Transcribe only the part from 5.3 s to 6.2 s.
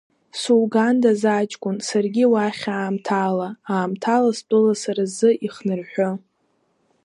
ихнырҳәы!